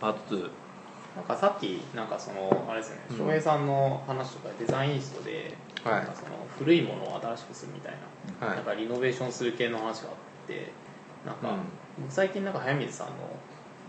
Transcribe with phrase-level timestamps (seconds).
[0.00, 0.50] パート2
[1.16, 3.16] なんかさっきなんかそのあれですよねうん。
[3.18, 5.94] 翔平さんの話とかデザインイーストで、はい。
[5.94, 7.92] なんかその古いものを新しくするみたい
[8.40, 8.56] な,、はい。
[8.56, 10.14] なんかリノベーションする系の話があっ
[10.46, 10.70] て
[11.26, 11.54] なんか、
[12.08, 13.12] 最近なんか早水さんの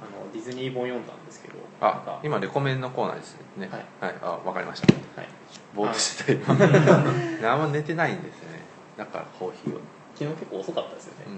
[0.02, 2.20] あのディズニー本読んだんですけどなんあか。
[2.23, 3.70] 今レコメンのコーナーですね。
[3.71, 4.12] はい。
[4.12, 4.93] はい、あわかりました。
[4.93, 5.28] はい、
[5.75, 6.36] ぼーっとして。
[6.38, 7.59] た今あ ん。
[7.59, 8.62] ま寝てないんですよね。
[8.98, 9.80] だからコーヒーを。
[10.15, 11.34] 昨日結構遅かったですよね、うん。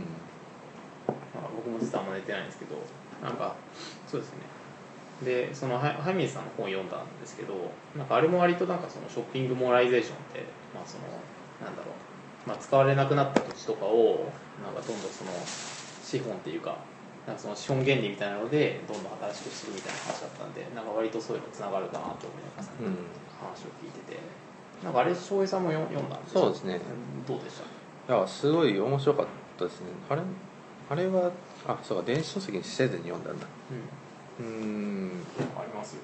[1.35, 2.75] まあ、僕も実はあんま寝てないんですけど
[3.21, 3.55] なんか
[4.07, 4.39] そうですね
[5.23, 7.53] でそのは早水さんの本読んだんですけど
[7.97, 11.03] なんかあれも割となんかそのショッピングモライゼーションって、まあ、その
[11.63, 11.91] なんだろ
[12.45, 14.31] う、まあ、使われなくなった土地とかを
[14.63, 15.31] なんかどんどんその
[16.03, 16.77] 資本っていうか
[17.25, 22.95] なんかその資本原理みたいなのでどんどん新しくするみたいな話だったんでなんか割とそういうのつながるかなと思いながらうん。
[23.39, 24.19] 話を聞いてて。
[24.83, 26.81] なんかあれ翔平さんも読読んだんですそうですね。
[27.25, 27.53] どうでし
[28.05, 28.13] た？
[28.13, 29.25] いやすごい面白かっ
[29.57, 29.87] たですね。
[30.09, 30.21] あれ
[30.89, 31.31] あれは
[31.65, 33.45] あそうか電子書籍にせずに読んだんだ。
[33.71, 34.02] うん
[34.43, 35.11] うーん。
[35.57, 35.95] あります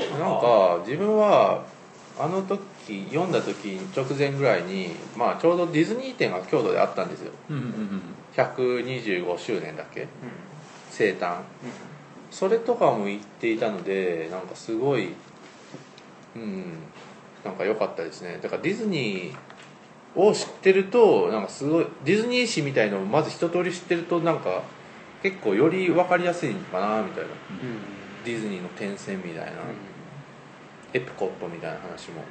[0.00, 1.64] なんか自分は
[2.18, 7.32] あの時読んだ時直前ぐらいに、まあ、ちょうどディズニー展が京都であったんですよ。
[7.48, 8.02] うんうんうん
[8.36, 10.02] 125周年だっけ？
[10.02, 10.08] うん。
[10.90, 11.38] 生誕。
[12.30, 15.08] それとかも言っていたのでなんかすごい
[16.36, 16.64] うん
[17.44, 18.38] なんか良かったですね。
[18.40, 24.62] だからディズニーを知ってるとなんかすごいディズニー誌みたいのをまず一通り知ってるとなんか
[25.22, 27.30] 結構より分かりやすいのかなみたいな。
[28.24, 29.52] ディズニーの転戦みたいな、
[30.92, 32.22] エプコットみたいな話も。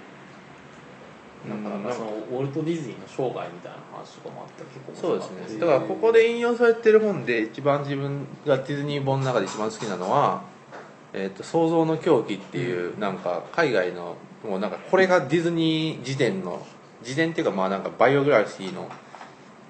[1.47, 1.89] なんかなんか
[2.29, 5.59] ウォルト・ディズニーの生涯みたいな話とかもあったら結構そうですね。
[5.59, 10.43] だからここで引用されてる本で一番自分がディズニー本の中で一番好きなのは
[11.13, 16.65] 「えー、と創造の狂気」っていうなんか海外のもうなんかこれがディズニー辞典の
[17.03, 18.89] 辞典っていうかまあなんかバイオグラフィーの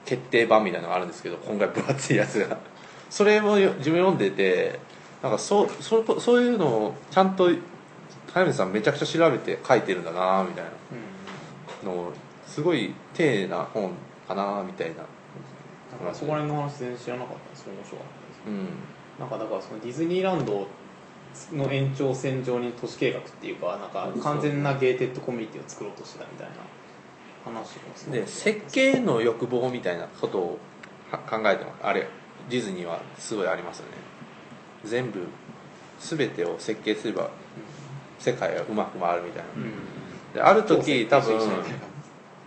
[0.06, 2.58] 決定版みたいなのがあるんですけど今回分厚いやつが
[3.09, 4.79] それもよ自分読んでて
[5.22, 7.50] なんかそうそうそういうのをちゃんと
[8.34, 10.72] 早水さんめちゃくちゃ調べて書いてるんだなみたいな。
[11.84, 12.13] のを
[12.45, 13.94] すごい丁寧な本
[14.28, 14.95] かなみたいな。
[16.03, 18.67] なんかそこら辺の話全然知らなかったんです面白かったですうん。
[19.19, 20.67] なんかだからそのディズニーランド
[21.53, 26.55] の延長線上に都市計画っていうかなんか完全なゲーテッドコミュニティを作ろうとしてたみたいな
[27.44, 30.59] 話もで設計への欲望みたいなことを
[31.11, 32.07] は考えてますあれ
[32.49, 33.91] ディズニーはすごいありますよね。
[34.83, 35.27] 全部
[35.99, 37.29] 全てを設計すれば
[38.17, 39.49] 世界はうまく回るみたいな。
[39.55, 40.33] うん。
[40.33, 41.39] である時多分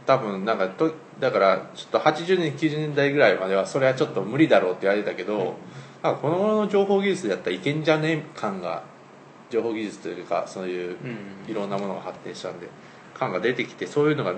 [0.07, 5.57] 多分なんかとだからちょっと80年90年代ぐらいまではそれはちょっと無理だろうって言われてたけど、
[6.03, 8.83] なんかこの頃の情報技術だったらいけんじゃねえ感が
[9.51, 10.97] 情報技術というかそういう
[11.47, 11.51] うん。
[11.51, 12.69] いろんなものが発展したんで
[13.15, 14.35] 感が出てきてそういうのが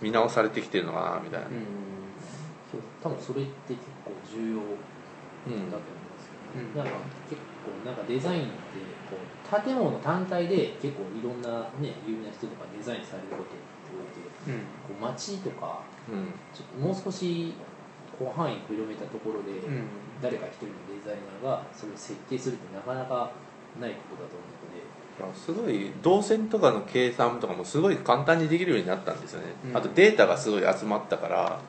[0.00, 1.46] 見直されてきてるのかなみたいな、
[2.70, 3.86] そう多分それって結構
[4.28, 6.76] 重要うんだと思うんですよね、うん。
[6.76, 6.92] なんか
[7.28, 13.56] 結構なんかデザインってこう建物単体で結構いろんなね有名な人とかデザインされることって
[13.88, 14.68] 多いけどうん。
[14.84, 16.32] こう街とかうん。
[16.52, 17.54] ちょっともう少し
[18.18, 19.86] こう範囲広めたところで、うん。
[20.20, 23.30] 誰か一人のデザイナーがそれを設計するってなかなか
[23.80, 24.88] ないことだと思うので。
[25.34, 29.76] すごい動線とかの計算とかもすごい簡単にできるようになったんですよね、うん。
[29.76, 31.60] あとデータがすごい集まったから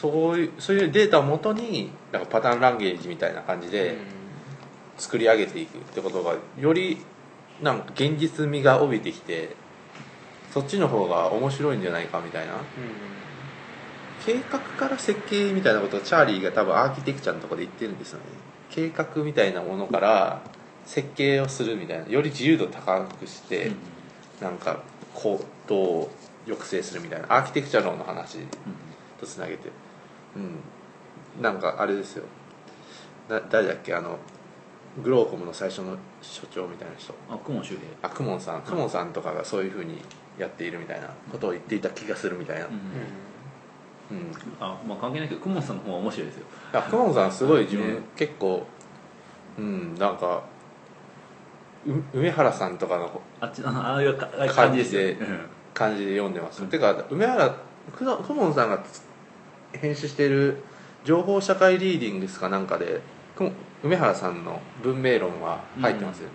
[0.00, 3.96] そういうそういうデータをもとになんかパターンランゲージみたいな感じで
[4.96, 6.98] 作り上げていくってことがより
[7.60, 9.56] なんか現実味が帯びてきて
[10.54, 12.52] そっちの方が面白いんじゃないかみたいな。
[14.24, 18.24] 計画から設計みたいなことをチャーリーが多分アーキテクチャのところで言ってるんですよね。
[18.70, 20.42] 計画みたいなものから
[20.84, 22.08] 設計をするみたいな。
[22.08, 23.72] より自由度を高くして、
[24.40, 24.82] なんか
[25.14, 26.10] 行動を
[26.44, 27.26] 抑制するみたいな。
[27.36, 28.38] アーキテクチャ論の話
[29.20, 29.70] とつなげて
[31.36, 31.42] うん。
[31.42, 32.24] なんかあれですよ。
[33.28, 33.94] な誰だっけ？
[33.94, 34.18] あの
[35.02, 37.14] グローコムの最初の所長みたいな人。
[37.28, 37.82] あ雲周平。
[38.02, 38.62] あクモンさん。
[38.62, 40.00] クモンさんとかがそういうふうに
[40.38, 42.72] やっているみたいなことを言っていた気がするみたいな、うん。
[44.16, 46.46] うん、あまあ関係ないけど雲さんの方は面白いですよ。
[46.72, 48.00] あクモンさんすごい自分、ね。
[48.16, 48.66] 結構
[49.58, 50.42] うんなんか
[51.86, 55.40] う梅原さんとかのあっちあああいうか感じでうん。
[55.74, 57.54] 感じで読んでます、てか梅原
[57.96, 58.82] クノクモンさんが
[59.72, 60.62] 編集している
[61.04, 63.00] 情報社会リーディングスかなんかで
[63.82, 66.28] 梅原さんの文明論は入ってますよ、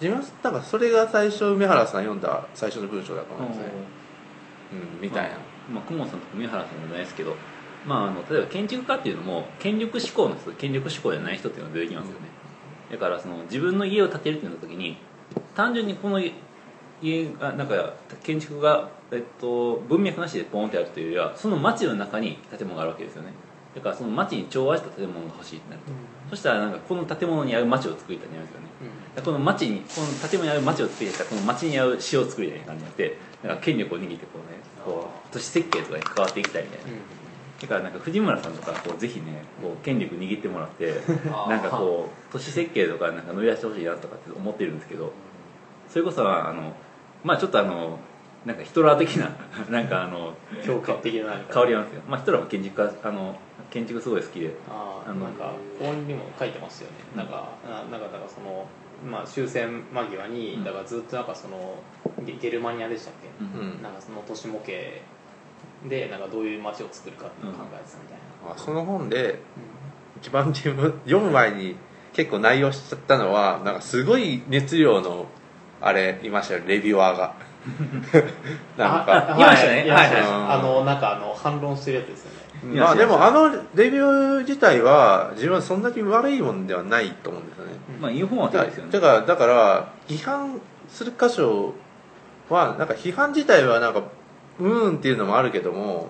[0.00, 3.64] 自分はなんかそれが最初梅原さん読んだ最初の文章だと思いますね、
[4.72, 5.36] うん、みたいな、
[5.72, 7.06] まあ、雲さんとか梅原さんじゃないで。
[7.06, 7.34] すけど、
[7.86, 12.26] まあ、あの例えば建築家っていうのも権力志向の人と権力志向じゃない人っていうのが出てきますよね、
[12.92, 14.98] だからその自分の家を建てるってなった時に
[15.54, 16.20] 単純にこの
[17.00, 23.32] 家がなんか建築が、えっと、文脈なしでポンってあるというよりはその街の中に建物があるわけですよね。
[23.74, 25.92] だからその町に調和した建物が欲しいってなると、
[26.30, 28.66] そしたらなんかこの建物に合う町を作りたいになりますよね。
[29.14, 36.98] だからこの町にこの建物に合う町を作りたいこの町に合う市を作りたい感じになってなんか権力を握ってこうねこう都市設計とかに関わっていきたいみたいな、
[37.60, 40.94] だからなんか藤村さんとかこうぜひねこう権力握ってもらって
[41.48, 45.12] なんかこう都市設計とかなんか乗り出してほしいなとかって思ってるんですけど
[45.88, 46.74] それこそあの
[47.24, 47.98] まあちょっとあの
[48.46, 49.30] なんかヒトラー的な
[49.70, 53.38] なんかあの強化的な香りなんですけど、まあ、ヒトラーも建築家あの
[53.70, 54.54] 建築すごい好きで。
[54.68, 56.96] あのああなんか本にも書いてますよね。
[57.16, 58.66] なんかななんかだからその
[59.08, 60.64] まあ終戦間際に、うん。
[60.64, 61.76] だからずっとなんかその
[62.24, 63.60] ゲゲルマニアでしたっけ、うん。
[63.60, 63.82] うん。
[63.82, 64.72] なんかその都市模型
[65.88, 69.40] でなんかどういう街を作るかっていうのを考えてたみたいな、あその本で
[70.20, 71.76] 一番自分読む前に
[72.12, 75.26] 結構内容しちゃったのはなんかすごい熱量の
[75.80, 76.62] あれいましたよ。
[76.66, 77.34] レビュアーが
[78.76, 79.34] なんか。
[79.34, 79.40] あい。
[79.40, 79.90] ましたね。
[79.90, 82.30] はいあのなんかあの反論してるやつですよ
[82.70, 82.80] ね。
[82.80, 87.72] まあでもあのレビュー自体は自分はそんなに悪いもんではないと思うんですよね。
[88.00, 88.90] まあいい本はですよね。
[88.90, 91.74] だからだから批判する箇所
[92.48, 94.02] はなんか批判自体はなんか
[94.60, 96.08] うーんっていうのもあるけども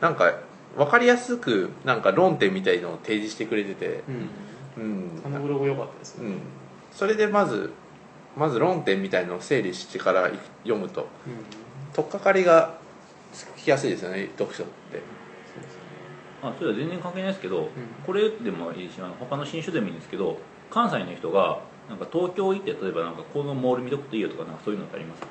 [0.00, 0.32] なんか
[0.76, 4.02] 分かりやすくなんか論点みたいのを提示してくれてて。
[4.08, 4.28] うん。
[4.76, 5.22] うん。
[5.24, 6.38] あのブログ良かったですよね、うん、
[6.92, 7.72] それでまず
[8.36, 10.30] まず論点みたいのを整理してから
[10.64, 11.06] 読むと。
[11.92, 12.74] 取っかかりが
[13.32, 14.72] つきやすいですよね読書って。
[15.52, 15.86] そうですよね。
[16.42, 17.68] あそれは全然関係ないですけど、ん。
[18.04, 20.38] これでもいいしあの他の新種でもいいんですけど
[20.70, 25.22] 関西の人がなんか東京行って例えばなんかこのモール見とくといいよとかなんかそういうのってあります？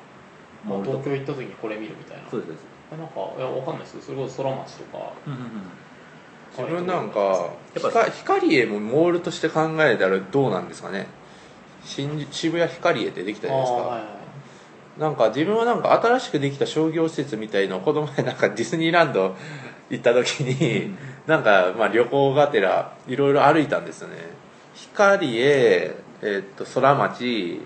[0.64, 1.04] モールとか。
[1.04, 2.30] 東京行った時にこれ見るみたいな。
[2.30, 2.66] そうですそうです。
[2.92, 3.92] あなんかいやわかんないです。
[3.94, 5.12] けどそれこそ空町とか。
[5.26, 5.46] うんうんうん。
[6.56, 11.08] 自分なんかやっぱヒカヒカリエもモールとして考えたらどうなんですかね？
[11.84, 14.06] 新宿渋谷ヒカリエってできたじゃないですか、はいは
[14.98, 15.00] い。
[15.00, 19.34] なんか自分はなんか新しくできた商業施設みたいのをこの前なんか ディズニーランド
[19.90, 20.94] 行った時に、
[21.26, 24.16] なんかまあ旅行がてらいろいろ歩いたんですよね。
[24.74, 27.60] ヒカリエ、えっと空町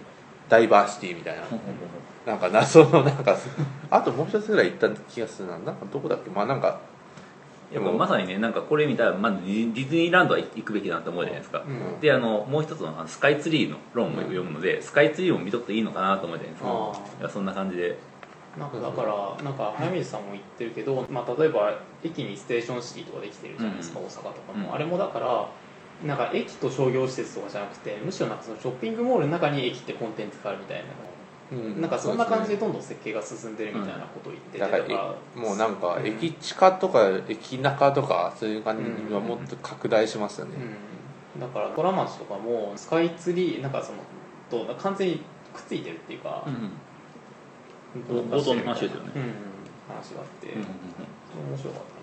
[0.48, 1.42] ダイバーシティみたいな。
[2.26, 3.36] なんか謎のなんか
[3.90, 5.54] あともう一つぐらい行った気がするな。
[5.58, 6.30] なんかどこだっけ？
[6.30, 6.80] まあなんか
[7.72, 12.00] やっぱまさにねなんかこれ見たらまずディズニーランドは行くべきだなと思うじゃないですか、うん。
[12.00, 16.70] であのもう一つのスカイツリーの論を読むので、スカイツリーも見とくといいのかなと思うじゃないですか。
[16.70, 17.98] あいやそんな感じで。
[18.58, 24.06] なんかだからなんか早水さんも言ってるけど、まあ、例えば駅にステーションシティとかできてるじゃないですか、うん。
[24.06, 24.74] 大阪とかも、うん。
[24.74, 25.48] あれもだから
[26.04, 30.84] なんか駅と商業施設とかじゃなくてむしろなんかそのショッピングモールの中に駅ってコンテンツがあるみたいな、
[31.50, 34.76] うなんかそんな感じでどんどん設計が進んでるみたいなことを言ってて、だか。
[34.76, 40.52] らだからえもうなんかうん駅地下とか駅中とかそういう感じにはもっと拡大しますよね、
[41.36, 43.98] うん、だから空町とかもスカイツリーなんかその
[44.50, 45.22] と完全に
[45.54, 46.70] くっついてるっていうか、うん。
[47.98, 49.12] 冒頭の話ですよね。
[49.16, 49.34] うん。
[49.88, 50.66] 話があって、うんうん。
[51.50, 51.97] 面白かった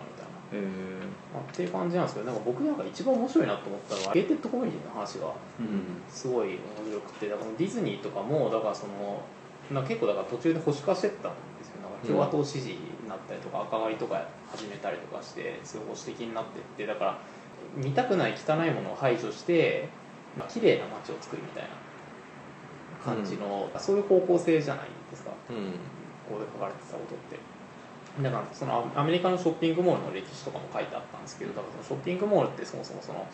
[0.55, 6.01] なみたいなへまあ、っていう感じなんですけどなんか僕なんか一番面白いなと思ったのはゲーテッドコミュニティの話がうん。
[6.09, 9.21] すごい面白くてだからディズニーとかもだからその
[9.71, 11.81] なんか結構だから途中で保守化してったんですよ。
[11.81, 17.19] なんか共和党支持になったりとか、赤狩りとか始めたりとかしてすごい保守的になってってだから
[17.75, 19.89] 見たくない汚いものを排除して、
[20.37, 21.69] まあ綺麗な街を作るみたいな
[23.03, 25.31] 感じの、そういう方向性じゃないですか。
[25.49, 25.73] うん。
[26.29, 27.37] ここで書かれてたことって
[28.21, 33.27] だからそのアメリカのショッピングモールの歴史とかも書いてあったんですけどだからそのショッピングモールってそもそもその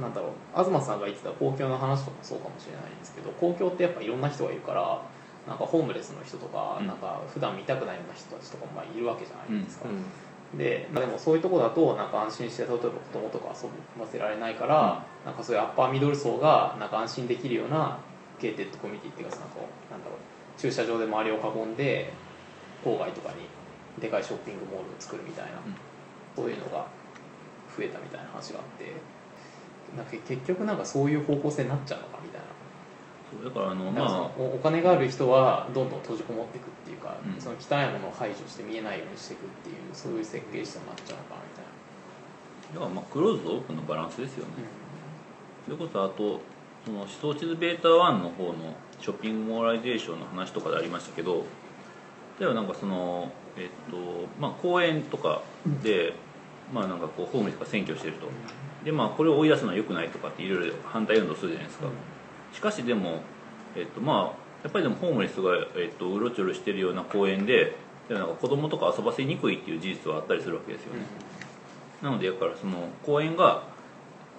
[0.00, 5.00] なんだろう東さんが言ってた公共の話とかもそうかもしれないんですけど公共ってやっぱいろんな人がいるから
[5.46, 6.86] なんかホームレスの人とか、うん。
[6.86, 10.58] なんか普段見たくないような人たちとかもまあいるわけじゃないですか、うん。
[10.58, 17.98] で、まあ、でもそういうとこだとなんか安心して例えば子供とか遊ばせられないから、なんかそういうアッパーミドル層がなんか安心できるような
[18.40, 19.56] ゲーテッドコミュニティっていうかなんか
[19.90, 22.12] なんだろう駐車場で周りを囲んで
[22.84, 23.46] 郊外とかに
[24.00, 25.74] でかいショッピングモールを作るみたいな、うん。
[26.36, 26.86] そういうのが
[27.76, 28.92] 増えたみたいな話があって
[29.96, 32.46] なんか結局なんかそういう方向性になっちゃうのかみたいな。
[33.26, 34.30] そうだからあのまあ。
[34.38, 37.40] おお金がある人はどんどん閉じこもっていくっていうか、うん。
[37.40, 41.64] その汚いものを排除して見えないようにしていくっていうそういう設計してもなっちゃうのかなみたい
[42.74, 44.86] な、だからまあクローズとオープンのバランスですよね、う
[45.66, 46.40] それこそあと
[46.84, 51.44] その思想地図ベータ1の方のショッピングモーライゼーションの話とかでありましたけど
[52.38, 53.96] 例えばなんかそのえっと
[54.38, 55.42] まあ公園とか
[55.82, 56.12] で、
[56.72, 58.28] まあなんかこうホームレスが占拠してると
[58.84, 61.86] でまあこれを追い出すのは良くないとかっていろいろ反対運動するじゃないですか、
[62.52, 63.20] しかしでも
[63.74, 67.76] えっとまあやっぱりでもホームレスが、えっと、うろちょろしてるような公園で
[68.08, 71.00] でもなんか子供とか遊ばせにくいっていう事実はあったりするわけですよね、
[72.02, 73.62] なのでだからその公園が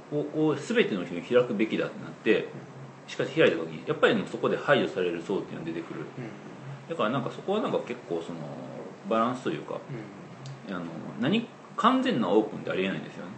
[0.09, 2.47] ここを全ての人に開くべきだってなって
[3.07, 6.05] しかし開いた時やっぱりそこで排除される層っていうのが出てくる。
[6.89, 8.39] だからなんかそこはなんか結構その
[9.09, 9.79] バランスというか
[10.69, 10.81] あの
[11.19, 11.47] 何
[11.77, 13.31] 完全なオープンってありえないんですよね。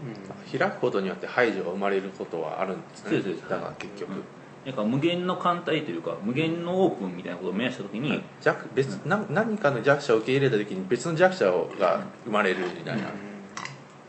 [0.58, 3.22] 開くことによって排除が生まれることはあるんですね。
[3.22, 4.24] そうですだから結局、うん。
[4.66, 11.46] なんか無限の艦隊というか無限のオープンみたいなことを目指した時に、弱別な何かの弱者を受け入れた時に別の弱者
[11.78, 13.10] が生まれるみたいな、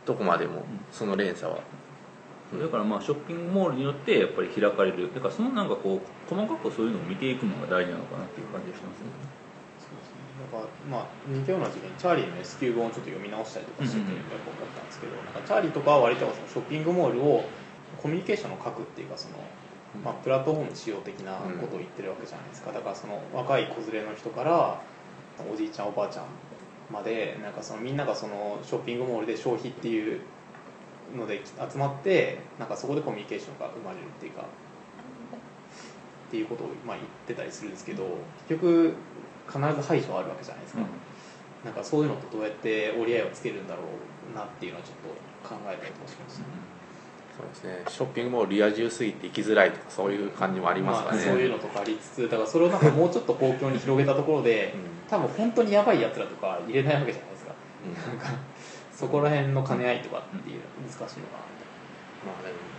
[0.06, 1.58] どこまでもその連鎖は、
[2.60, 5.12] だからまあショッピングモールによってやっぱり開かれる。
[5.12, 9.39] だからそのなんかこう細かくそういうのを見ていくのが大事なのかなっていう感じがしますね
[10.50, 17.44] かまあ似たような時期にチャーリーの S 級本をちょっと読み直したりとかしててうんうんやったんですけどなんかチャーリーとかは割とショッピングモールを
[18.02, 19.36] コミュニケーションの核っていうかその、
[20.04, 22.72] まあ、プラットフォーム仕様的なことを言ってるわけじゃないですか。
[22.72, 24.80] だからその若い子連れの人から
[25.52, 26.26] おじいちゃんおばあちゃん
[26.92, 30.20] までなんかそのみんながそのショッピングモールで消費っていう
[31.16, 34.44] ので集まってなんかそこでコミュニケーションが生まれるっていうか
[36.30, 38.06] っていうことをまあ言ってたりするんですけど
[38.48, 38.94] 結局
[39.50, 40.82] 必ず排除あるわけじゃないですか、
[41.64, 43.82] なんかそういうのとどうやって折り合いをつけるんだろ
[44.32, 44.94] うなっていうのはちょっ
[45.42, 46.70] と考えたりとかしましたね
[47.36, 47.84] そうですね。
[47.88, 54.74] ショッピングモールリア充すぎて行きづらいとかそういう感じもありますかあ、ね、そういうのとかありつつだからそれをなんかもうちょっと公共に広げたところで
[55.08, 57.54] 多分本当にやばいやつらとか入れないわけじゃないですか。
[57.84, 58.18] うん。
[58.18, 58.38] なんか
[58.92, 61.50] そこら辺の兼ね合いとかっていうのは難しいのかな
[62.26, 62.70] まあでも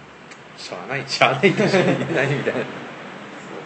[0.55, 2.90] しゃあないしゃあないとしか言えないみたいな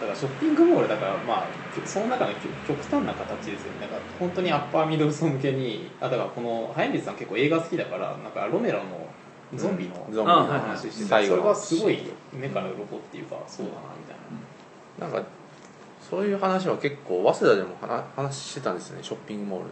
[0.06, 1.46] からショッピングモールだからまあ
[1.84, 2.32] その中の
[2.66, 3.80] 極端な形ですよね。
[3.80, 9.08] なんか本当にアッパーミドル層向けにあだからこの早水さん結構映画好きだからなんかロメロの
[9.54, 11.98] ゾンビのゾンビの話してて、最後のそれがすごい
[12.32, 15.28] 目から鱗っていうかそうだなみたいな、なんか
[16.00, 19.70] そういう話は結構早稲田でも話話してたんですよねショッピングモール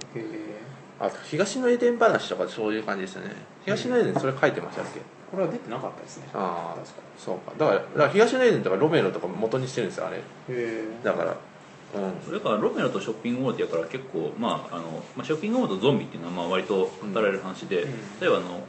[1.01, 3.35] あ東のエデン話とかそういう感じですよね。
[3.65, 5.01] 東のエデンそれ書いてましたっけ？
[5.31, 6.29] これは出てなかったですね。
[6.33, 7.53] ああ確かそうか。
[7.59, 10.19] だからだから東のエデンとかロメロとか元にしてるんですよあれ。
[10.19, 12.13] にへえだからうん。
[12.25, 16.91] それからロメロとショッピングモールってやから結構、まああのまあ、ショッピングモールとゾンビっていうのはまあ割と語
[17.21, 17.91] られる話で、うん。
[18.21, 18.61] 例えばあの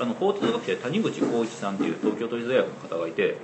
[0.00, 3.34] あの法哲学者で谷口浩一さんっていう東京都立大学の方がいてはい。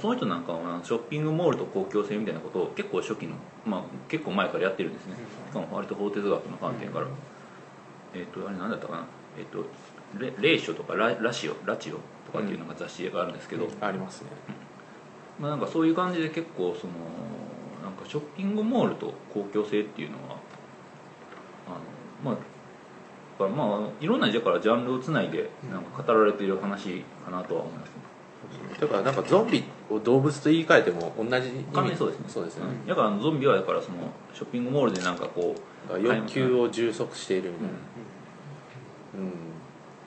[0.00, 5.14] その人なんかはあのショッピングモールと公共性みたいなことを結構初期の、まあ、結構前からやってるんですね。
[5.48, 7.06] しかも割と法哲学の観点から、
[8.12, 9.04] えっ、とあれ何だったかな？
[9.38, 9.64] えっ、と
[10.16, 11.96] レ霊書とかララシオラチオ
[12.30, 14.28] とかっていうのが雑誌があるんですけど、ありますね。
[15.38, 16.92] まあ、なんかそういう感じで結構その
[17.82, 20.36] なんかショッピングモールと公共性っていうのは
[21.66, 21.76] あの
[22.24, 22.40] まあだ
[23.38, 27.92] からまあいろんなだからジャンルをつないでなんか語られている話かなとは思います、
[28.80, 31.96] だからなんかゾンビを動物と言い換えても同じ意味。
[31.96, 32.24] そうですね。
[32.28, 33.98] そうですね、だからゾンビはだからその
[34.34, 35.54] ショッピングモールでなんかこ
[35.88, 37.72] う欲求を充足しているみたいな、
[39.14, 39.47] うん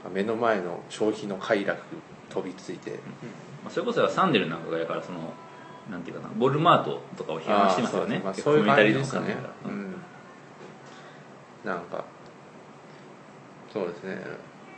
[0.09, 1.81] 目の前の消費の快楽
[2.29, 2.91] 飛びついて。
[3.63, 5.33] まあ、それこそサンデルなんかがやからその
[5.89, 8.15] なんていうかなウォルマートとかを批判してますよね。
[8.15, 9.37] そう,、まあ、そういう感じですかね。
[9.65, 9.73] ううん。
[9.91, 9.95] ん。
[11.65, 12.03] なんか
[13.71, 14.21] そうですね。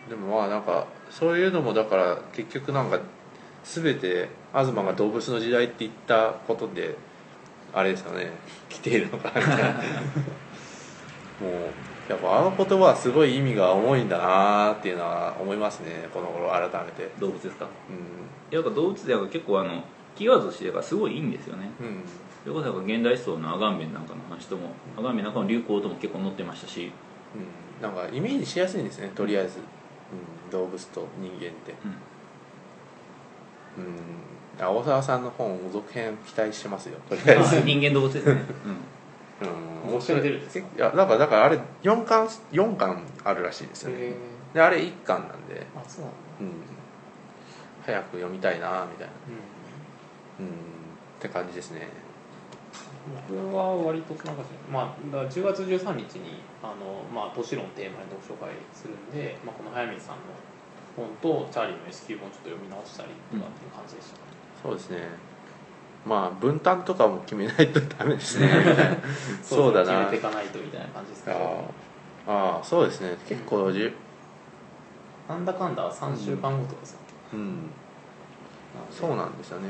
[0.10, 3.00] でもまあなんかそういうのもだから結局なんか
[3.64, 6.98] 全て東が動物の時代って言ったことで
[7.74, 8.32] あれですよね。
[8.70, 9.82] 来ているのかなみたいな。
[11.42, 11.52] もう
[12.10, 17.10] やっぱあの言葉はすごい意味が重いんだなっていうのは思いますねこの頃改めて。
[17.20, 17.66] 動物ですか？
[17.66, 19.84] ういやだから動物では結構あの
[20.16, 21.66] キーワードとしてだからすごいいいんですよね。
[21.66, 22.04] んうん。
[22.44, 26.92] それこそなんか現代思想のアガンベンなんかの話ともアガンベンなんかの流行とも結構載ってましたし、
[27.36, 31.74] うん、なんかイメージしやすいんですねとりあえず、うん、動物と人間って。
[33.78, 33.84] うん。
[33.86, 33.96] うん。
[34.60, 38.34] 青沢さんの本続編期待してますよとりあえず、人間動物ですね、
[38.66, 38.76] うん、
[39.42, 40.42] 面白いい
[40.78, 44.14] やだからだからあれ4巻4巻あるらしいですよね。
[44.54, 46.18] であれ1巻なんで、あそうなんだ。
[46.42, 46.52] うん、
[47.86, 49.14] 早く読みたいなみたいな、
[50.40, 50.46] うん。
[50.46, 50.56] うん、っ
[51.20, 51.90] て感じですね。
[53.28, 60.32] 僕は割となんかまあだから10月13日にあの、まあ、都市論テーマに読書会するんで、まあ、この早水さんの
[60.96, 64.18] 本とチャーリーの S q 本ちょっと読み直したりとかっていう感じでした、
[64.62, 65.33] そうですね
[66.06, 68.50] まあ分担とかも決めないとダメですね。
[69.42, 70.06] そうだな。
[70.06, 71.38] 決めていかないとみたいな感じですけど
[72.28, 73.18] あーあーそうですね。
[73.28, 73.94] 結構じゅ
[75.30, 76.96] なんだかんだ3週間後とかさ、
[77.34, 77.62] うん。
[77.64, 77.68] で
[78.92, 79.70] そうなんですよね。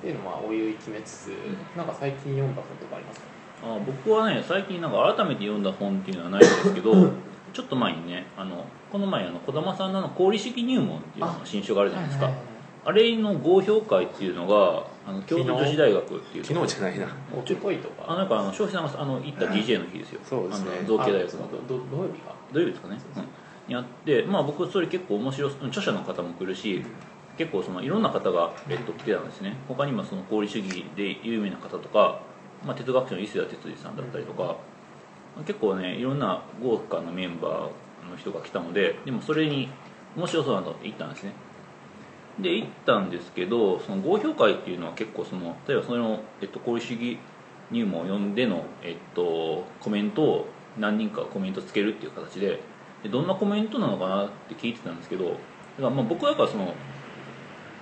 [0.00, 1.28] っていうのはおいおい決めつつ、
[1.76, 3.26] なんか最近読んだ本とかありますか？
[3.62, 6.90] あ僕はね最近なんか改めて読んだ本っていうのはないんですけど
[7.52, 12.30] ちょっと前にねあのこの前あの児玉さんの功利主義入門っていうのの新書があるじゃないですか
[12.84, 17.06] あれの合評会っていうのがあの京都女子大学っていう昨日じゃないな。
[17.36, 18.04] おとといとか。
[18.08, 20.70] あなんかあの消費さんがあの行った DJ の日ですよ、そうですね。
[20.78, 22.34] あの造形大学あのどど土曜日か？
[22.52, 22.98] 土曜日ですかね、
[23.68, 26.82] うん、やってまあ僕それ結構面白い著者の方も来るし
[27.36, 29.56] 結構そのいろんな方が、えっと、来てたんですね。
[29.68, 32.20] 他にもその功利主義で有名な方とか、
[32.64, 34.56] まあ、哲学者の伊勢谷哲司さんだったりとか、
[35.46, 37.72] 結構ねいろんな豪華なメンバーの
[38.10, 39.68] の人が来たのででもそれに
[40.16, 41.32] 面白そうだなと思って行ったんですね
[42.38, 47.18] で行ったんですけどその合評会っていうのは結構その例えばその、えっと、功利主義
[47.70, 50.46] 入門を読んでの、えっと、コメントを
[50.78, 52.60] 何人かコメントつけるっていう形で
[53.02, 55.36] でどんなコメントなのかなって聞いてたんですけどだか
[55.78, 56.74] らまあ僕はやっぱその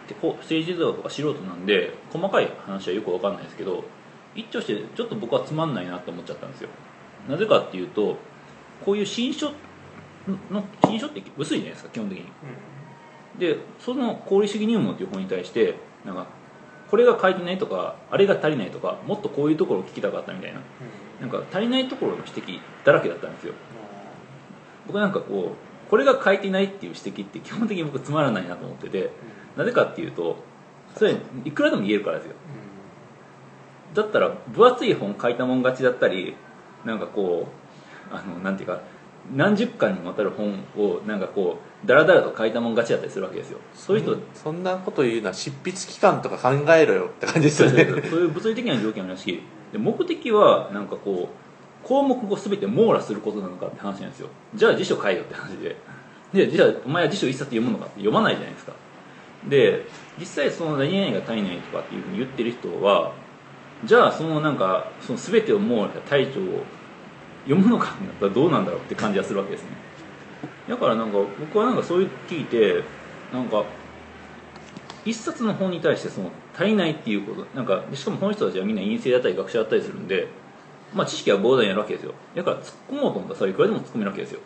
[0.09, 3.85] 政治図とか素人なんで細かい話はよく分かんないですけど
[4.35, 6.69] 一聴してちょっと僕はつまんないなって思っちゃったんですよ。
[7.28, 8.17] なぜかっていうと
[8.85, 9.50] こういう新書
[10.50, 12.25] の新書って薄いじゃないですか基本的に。
[13.38, 16.26] でその功利主義入門っていう本に対してなんか
[16.90, 20.61] これが書いてないとかあれが足りないとかもっとこういうところを聞きたかったみたいな。
[21.21, 23.54] なんか足りないところの指摘だらけだったんですよ。
[24.87, 29.11] 僕なんかこうこれが書いてないっていう指摘って基本的に僕つまらないなと思ってて
[29.57, 30.37] なぜかっていうと
[30.97, 32.35] それいくらでも言えるからですよ。
[33.95, 36.37] だったら分厚い本書いたもん勝ちだったり
[36.85, 37.49] なんかこ
[38.12, 38.80] うあのなんていうか
[39.35, 43.58] 何十巻にもわたる本をなんかこうだらだらと書いたもん勝ちだったりするわけですよ。
[43.75, 47.85] そういう人そんなこと言うのは執筆期間とか考えろよって感じですよね。
[48.08, 49.42] そういう物理的な条件もあるし
[49.73, 54.28] で目的はなんかこう項目を全て網羅することなのかって話なんですよ。
[54.54, 55.76] じゃあ辞書書いよって話で。
[56.32, 58.73] でじゃあお前は辞書一冊読むのかって読まないじゃないですか。
[59.49, 59.87] で
[60.18, 63.12] 実際その何々が足りないとかっていうふうに言ってる人は
[63.85, 66.64] じゃあそのなんかその全てを網羅した体調を
[67.49, 67.95] 読むのか。
[67.95, 69.71] ってなったらどうなんだろうって感じがするわけですね。
[70.69, 72.85] だからなんか僕はなんかそういう聞いて
[73.33, 73.64] なんか
[75.05, 80.28] 一冊の本に対してその足りないっていうことなんかしかもこの人たちはみんな陰性だったり学者だったりするんで、
[80.95, 82.12] まあ、知識は膨大にあるわけですよ。
[82.37, 84.40] だから突っ込もうと思ったらそれいくらでも突っ込めるわけですよ。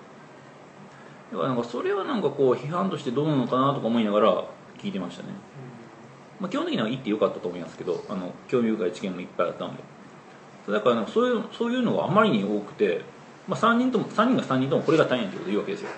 [1.32, 4.44] だからなんかそれはなんかこう批判としてどうなのかなとか思いながら
[4.78, 5.28] 聞いてましたね、
[6.38, 10.01] まあ、基本的には行ってよかったと思いますけどあの興味深い知見もいっぱいあったので。
[10.68, 13.02] だからなんかそういうそういうのがあまりに多くて、
[13.48, 15.88] まあ、3人とも3人が3人ともこれが大変ってことを言うわけですよ。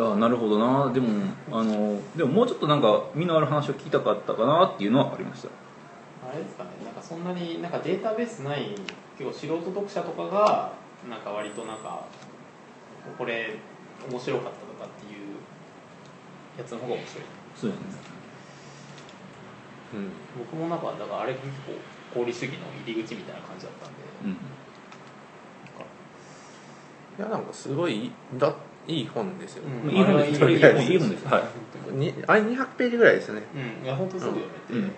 [0.00, 0.92] ああなるほどな。
[0.92, 1.08] でも
[1.50, 5.48] あのでももうちょっとなんか身のある話を聞きたかったかなっていうのはありました。
[6.28, 6.70] あれですかね。
[6.84, 8.74] なんかそんなになんかデータベースない
[9.18, 10.72] 結構素人読者とかが
[11.08, 12.04] なんか割となんか
[13.16, 13.56] これ
[14.08, 15.38] 面白かったとかっていう
[16.58, 17.24] やつの方が面白い。
[17.56, 18.00] そうですね。
[19.94, 20.10] うん。
[20.38, 21.72] 僕もなんかだからあれ結構
[22.12, 24.30] 功利主義の入り口みたいな感じだったんでうん
[27.18, 28.54] いやなんかすごいだ
[28.86, 31.42] いい本ですよ、うんいい本ですあれはいい本ですは
[31.92, 34.92] いにあれ200ページぐらいですねうんいや本当すぐ読めて、うん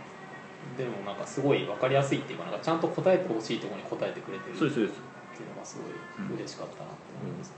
[0.77, 7.53] でもなんかすごい分かりやすいっていうかなんかちゃんと答えてほしいところに答えてくれてるそうですそうですっていうのがすごい嬉しかったなって思います、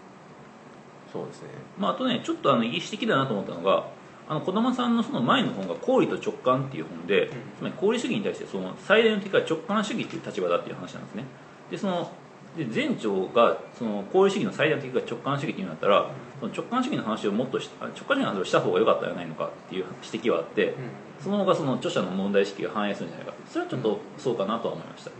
[1.13, 3.87] そうですねまあ、あとねちょっとあのいい指摘だなと思ったのが
[4.33, 11.25] あの児玉さんのその前の本が「公理と直感」っていう本で、つまり功利主義に対してその最大の敵は直感主義っていう立場だっていう話なんですね。
[11.71, 12.11] でその
[12.57, 20.75] で前長がその功利主義の最大の敵が直感主義っていうんだったらその直感主義の話をもっとしあ直感主義の話をした方が良かったんじゃないのかっていう指摘はあってうん。
[21.23, 25.11] その方がその著者の問題意識が反映するんじゃないかそれはちょっとそうかなとは思いました、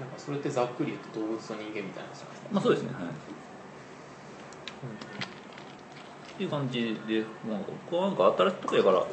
[0.00, 3.04] なんかそれってざっくり言うと動物と人間みたいな話なんですかまあそうですねはい、
[6.42, 9.06] っていう感じでなんか僕はなんか新しいとこやから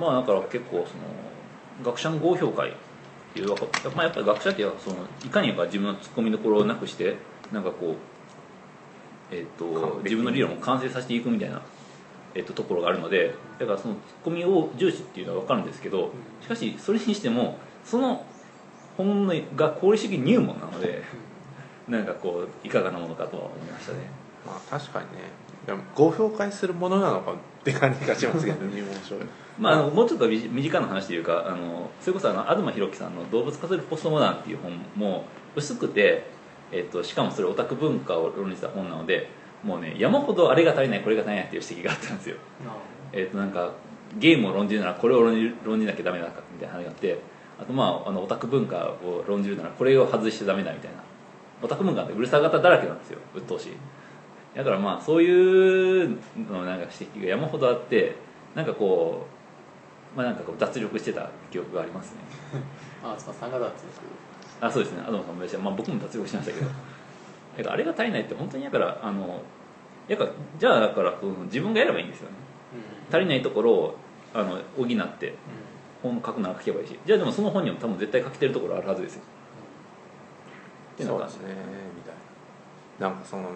[0.00, 0.86] まあだから結構その
[1.84, 2.72] 学者の合評会っ
[3.32, 3.54] ていうま
[3.98, 7.16] あ、やっぱり学者っていうのはそのいかにやっぱ自分のツッコミどころをなくして
[7.52, 7.94] なんかこう
[9.32, 11.62] えっ、と自分の理論を完成させていくみたいな、
[12.34, 16.10] えっとところがあるのでだからそのツッコミを重視っていうのは分かるんですけど
[16.42, 18.26] しかしそれにしてもその
[18.96, 21.04] 本のが功利主義入門なので
[21.86, 23.98] なんかこういかがなものかとは思いましたね。
[24.44, 25.49] まあ確かにね
[25.94, 29.14] ご評価するものなのかって感じがしますけど入門書
[29.58, 36.24] まあ、あのもうちょっと身身近な話というかあのそれこそあの東博樹さんの「動物化するポストモダン」っていう本も薄くて、
[36.72, 39.28] えっと、しかもそれオタク文化を論理した本なので
[39.62, 42.36] もうね山ほどあれが足りないこれが足りないっていう指摘があったんですよ、
[43.12, 43.72] えっと、なんか
[44.18, 47.18] ゲームを論じるならこれを論じる論じなきゃダメだかみたいな話があって
[47.60, 51.10] あとまああのオタク文化を論じるならこれを外しちゃダメだみたいな。
[51.62, 53.72] オタク文化ってうるさ型だらけなんですよ鬱陶しい
[54.54, 56.08] だからまあそういう
[56.50, 58.16] のなんか指摘が山ほどあって
[58.54, 59.26] なんかこ
[60.14, 62.18] うまあなんかこう脱力してた記憶がありますね。
[63.02, 63.76] あそうさんがだって
[64.60, 66.66] あそうですねアドマさんもまあ僕も脱力しましたけど。
[66.66, 69.42] だからあれが足りないって本当にだからあの
[70.08, 72.36] やっぱじゃあだからその自分がやればいいんですよね。
[73.10, 73.16] うん。
[73.16, 73.96] 足りないところを
[74.34, 74.86] あの補っ
[75.16, 75.28] て
[76.02, 76.10] うん。
[76.10, 76.98] 本書くなら書けばいいし。
[77.04, 79.22] じゃあでもその本にも多分絶対書けてるところあるはずですよ。
[80.94, 81.54] っていうのがそうですね
[81.94, 82.14] みたい
[82.98, 83.08] な。
[83.08, 83.50] なんかその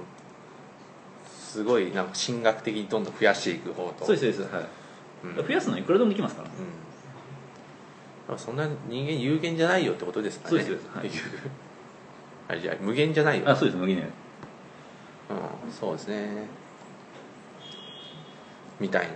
[1.55, 4.05] すごいなんか神学的にどんどん増やしていく方と。
[4.07, 4.65] そうですそうですはい、
[5.39, 5.47] うん。
[5.47, 6.49] 増やすのはいくらでもできますから。
[6.49, 6.55] うん。
[8.29, 10.51] まあそんな人間有限じゃないよってことですかね。
[10.51, 11.09] そうですそうですはい。
[11.09, 11.51] 結局
[12.49, 13.49] はいじゃあ無限じゃないよ。
[13.49, 14.09] あそうです無限にうん
[15.73, 16.47] そうですね。
[18.81, 19.13] みたいな。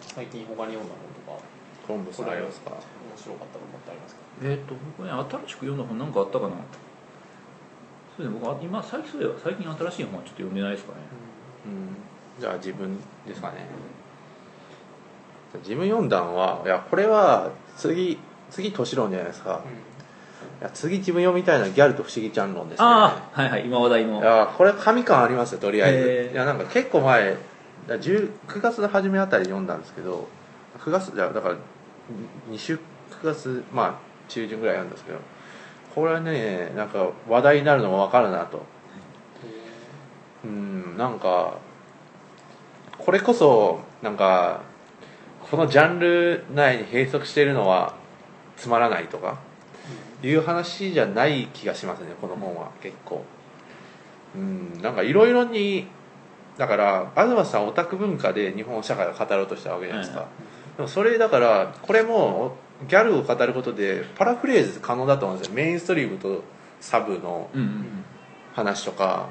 [0.00, 0.94] 最近他に読んだ
[1.26, 1.44] 本とか
[1.86, 2.70] コロンブスありますか？
[2.70, 2.78] 面
[3.16, 4.20] 白かったものってありますか？
[4.42, 6.54] えっ、と僕ね新しく読んだ本なんかあったかな？
[8.16, 10.98] そうですね僕は今最そういえば最近新しい本はちょっと読んでないですかね。
[11.66, 12.40] うん。
[12.40, 12.96] じゃあ自分
[13.26, 13.66] ですかね。
[15.62, 18.18] 自分読んだのはいやこれは次
[18.50, 19.62] 次年論じゃないですか。
[20.60, 22.86] いや次自分読みたいのはギャルと不思議ちゃん論ですね。
[22.86, 24.20] ああはいはい今話題の。
[24.20, 26.28] いやこれ神感ありますよとりあへえー。
[26.28, 27.36] ずいやなんか結構前
[27.88, 30.28] だ10 9月の初めあたり読んだんですけど
[30.78, 31.56] 9月じゃだから
[32.50, 32.80] 2週9
[33.24, 33.94] 月まあ
[34.28, 35.18] 中旬ぐらい読んだんですけど
[35.94, 38.62] これはねなんか話題になるのも分かるなと。
[40.44, 41.58] うんなんか
[42.98, 44.62] これこそなんか
[45.50, 47.94] このジャンル内に閉塞しているのは
[48.56, 49.38] つまらないとか
[50.22, 53.24] いう話じゃない気がしますねこの本は結構。
[54.34, 55.86] うんなんかいろいろに
[56.58, 60.76] だから東さんオタク文化で日本社会を語ろうとしたわけじゃないですか、はい。
[60.76, 62.56] でもそれだからこれも
[62.88, 65.54] ギャルを語ることでパラフレーズ可能だと思うんですよ。
[65.54, 66.42] メインストリームと
[66.80, 68.04] サブのうんうん
[68.54, 69.28] 話とか。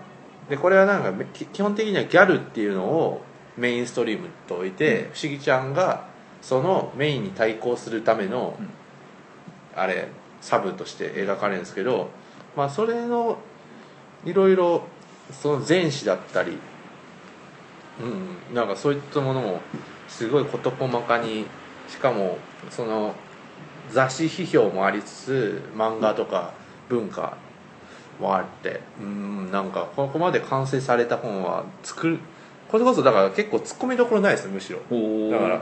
[0.50, 3.22] でこれはなんかき基本的にはギャルっていうのを
[3.56, 6.08] メインストリームと置いて、不思議ちゃんが
[6.42, 8.70] そのメインに対抗するための、うん。
[9.76, 10.08] あれ
[10.42, 12.10] サブとして描かれるんですけど
[12.56, 13.40] まあそれの
[14.26, 14.84] いろいろ
[15.32, 16.58] その前史だったり
[18.02, 19.62] うんなんかそういったものも
[20.08, 21.46] すごい事細かに
[21.88, 22.38] しかも
[22.70, 23.16] その
[23.94, 26.54] 雑誌批評もありつつ漫画とか
[26.90, 27.38] 文化
[28.20, 32.20] もあってうんなんかここまで完成された本は作る
[32.70, 34.80] これこそだから結構突っ込みどころないですねむしろ。
[34.80, 35.58] だから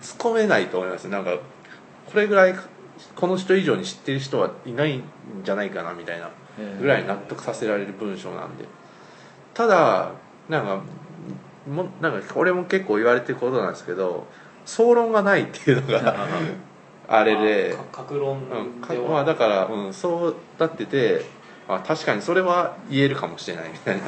[0.00, 1.08] 突っ込めないと思います。
[1.08, 1.36] なんか
[2.06, 2.54] これぐらい
[3.14, 5.02] この人以上に知ってる人はいないん
[5.44, 6.30] じゃないかなみたいな
[6.80, 8.64] ぐらい納得させられる文章なんで。
[9.52, 10.12] ただ
[10.48, 10.82] なんか
[11.70, 14.26] もなんかこれも結構言われてることなんですけど
[14.64, 16.26] 総論がないっていうのが
[17.08, 17.74] あれで。
[17.74, 21.24] か格論うんかではまあだから、うん、そうなってて
[21.68, 23.70] あ確かにそれは言えるかもしれない。
[23.70, 24.04] みたいな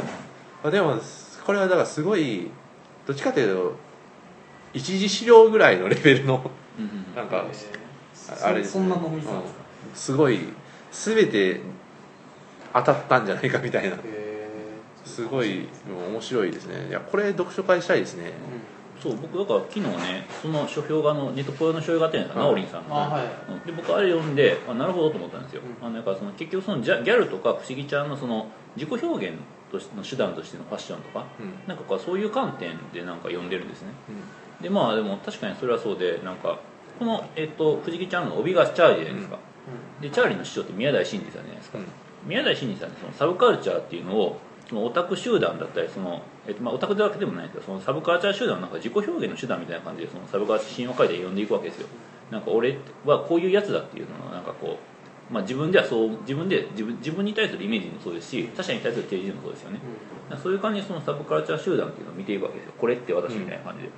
[0.64, 0.98] あでも
[1.44, 2.50] これはだからすごい
[3.06, 3.76] どっちかというと
[4.74, 8.46] 一次資料ぐらいのレベルのうんうんなんかえー。
[8.46, 8.64] あれですね。
[8.64, 9.60] そそんなの見てたんですか？
[9.90, 9.96] うん。
[9.96, 10.40] すごい
[10.92, 11.60] 全て
[12.74, 13.96] 当たったんじゃないかみたいな。
[13.96, 14.46] へ
[15.04, 15.68] すごい
[16.10, 16.88] 面白いですね。
[16.88, 18.24] いやこれ読書会したいですね。
[18.24, 18.30] ー
[19.02, 23.24] そう僕だから昨日ねその書評があのネットポヨの書評があってるんですか、うんナオリンさんの、あはい。
[23.50, 23.66] うん。
[23.66, 25.86] で僕あれ読んであなるほどと思ったんですよ、うん。
[25.86, 29.38] あのだからその結局そのギャギャルとか不思議ちゃんのその自己表現
[29.70, 31.54] としての手段としてのファッションとかうん。
[31.66, 33.88] なんかこうそういう観点でなんか読んでるんですね。
[34.60, 36.58] うでまあでも確かにそれはそうでなんか
[36.98, 39.38] この、えっと藤木ちゃんの帯がチャーリーじゃないですか、
[40.00, 41.84] でチャーリーの師匠って宮台真司さんじゃないですか、ん。
[42.24, 51.88] 宮台真司さんってそのサブカルチャーっていうのをそのオタク集団だったりその、えっとまあ、オタクだけでもないんですけどそのサブカルチャー集団のなんか自己表現の手段みたいな感じでそのサブカルチャー神話界で読んでいくわけですよ。
[52.30, 54.78] なんか俺はこういうやつだっていうのをなんかこ
[55.30, 59.78] う、まあ、自分ではそう自分で自分自分に対するイメージもそうですし他者に対する提示もそうですよね。
[60.28, 62.72] なんかそういう感じでそのサブカルチャー集団っていうのを見ていくわけですよ。
[62.76, 63.90] これって私みたいな感じで、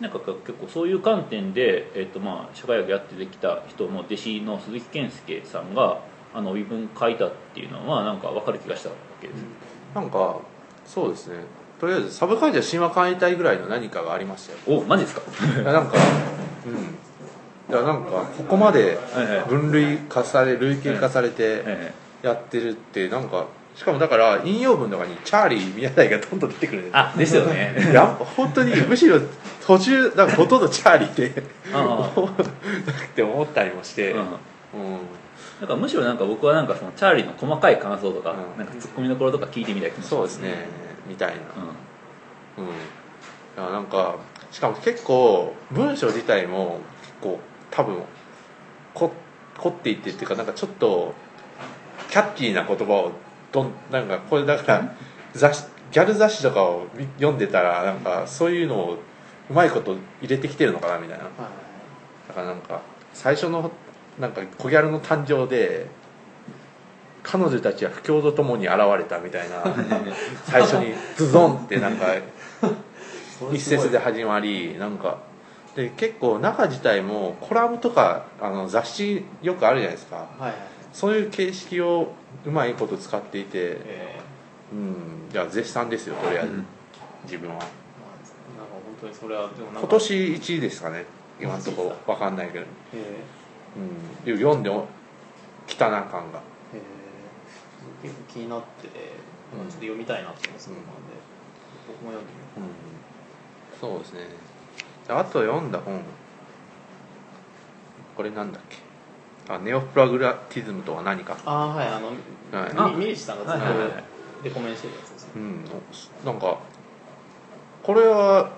[0.00, 6.00] なんか結構そういう観点で、えっとまあ、社会学やってきた人の弟子の鈴木健介さんが
[6.34, 9.44] あの帯文書いたっていうのはなんか分かる気がしたわけです、
[9.94, 10.36] なんか
[10.86, 11.36] そうですね。
[11.80, 14.78] とりあえずサブカルチャー神話解体ぐらいの何かがありましたよ。
[14.80, 15.22] おマジですか？
[15.62, 15.96] なんか
[16.66, 17.74] うん。
[17.74, 18.98] いやなんかここまで
[19.48, 26.82] 分類化され類型化されてえやってるってなんかしかもだから引用文とかにチャーリー宮台がどんどん出てくる。
[26.82, 27.88] んですよあですよね。
[27.90, 29.18] いや本当にむしろ
[29.66, 34.18] 途中なんかほとんどチャーリーであ って思ったりもして、うん。
[34.20, 34.26] うん
[35.60, 38.58] なんかむしろなんか僕はなんかそのチャーリーの細かい感想とか、うん。
[38.58, 40.66] なんかツッコミどころとか聞いてみたい気もしますそうですね。
[41.08, 41.42] みたいな。
[42.58, 42.66] ううん。
[42.66, 42.70] い
[43.56, 44.16] やなんか
[44.50, 47.40] しかも結構文章自体も結構
[47.70, 48.02] 多分
[48.94, 49.12] こ
[49.58, 51.14] 凝っていってっていうかなんかちょっと
[52.10, 53.12] キャッチーな言葉を
[53.52, 54.96] どんなんかこれだから
[55.32, 58.98] 雑誌ギャル雑誌とかを見読んでたらなんかそういうのを
[59.48, 61.24] うまいこと入れてきてるのかなみたいな。
[61.24, 61.32] はい。
[62.28, 63.70] だからなんか最初の
[64.18, 65.86] なんか小ギャルの誕生で
[67.22, 69.64] 彼女たちは不況とともに現れたみたいな
[70.44, 72.06] 最初にズゾンってなんか
[73.52, 75.18] 一節で始まりなんか
[75.74, 80.16] で結構中自体もコラムとかあの雑誌よくあるじゃないですか。
[80.16, 80.54] はいはい。
[80.92, 82.12] そういう形式を
[82.46, 83.50] うまいこと使っていて
[83.84, 84.20] え
[84.72, 86.66] うんじゃあ絶賛ですよとりあえず、うん。
[87.24, 87.56] 自分は。
[87.56, 91.04] ーまあなんか本当にそれはでも今年1位ですかね
[91.40, 92.30] 今のところ分か。
[92.30, 93.16] んないけど、え
[93.76, 94.70] うん、で読んで
[95.66, 96.40] きたな感が。
[98.02, 100.82] 結構気になってちょっと読みたいなって思ってたので、
[101.88, 102.70] 僕も読んでみよ
[103.80, 104.20] そうですね。
[105.08, 106.02] あと読んだ本。
[108.16, 108.76] これなんだっけ？
[109.52, 111.34] あネオプラグラティズムとは何か。
[111.34, 112.94] うああはいあの、はい。
[112.96, 113.68] みミリシさんがずっと
[114.44, 115.64] レコメンしてるやつですね、うん。
[116.24, 116.58] なんか
[117.82, 118.50] これは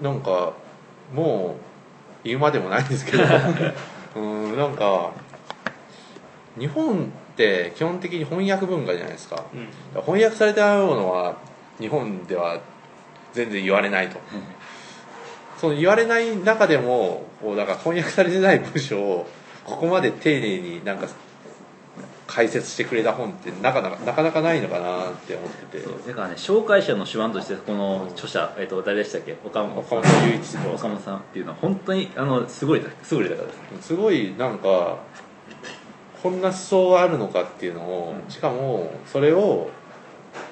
[0.00, 0.52] なんか
[1.12, 1.56] も
[2.24, 3.24] う言うまでもないんですけど
[4.16, 5.12] うんなんか
[6.58, 9.44] 日本って基本的に翻訳文化じゃないですか。
[9.52, 10.02] うん。
[10.02, 11.36] 翻訳されたものは
[11.80, 12.60] 日本では
[13.32, 14.18] 全然言われないと。
[15.60, 19.26] その言われない中でもこうなんか翻訳されてない文章を
[19.64, 21.08] ここまで丁寧になんか
[22.26, 25.84] 解説してくれた本ってなかなかなかなかないのかなって思ってて。
[25.84, 29.36] そうだからね紹介者の手腕としてこの著者、えっと誰でしたっけ？
[29.44, 30.74] 岡本岡本雄一郎。
[30.74, 32.90] 岡本さんっていうのは本当にあのすごい優れ
[33.30, 33.88] た方です。
[33.88, 34.98] すごいなんか
[36.22, 38.30] こんな思想があるのかっていうのを、うん。
[38.30, 39.70] しかもそれを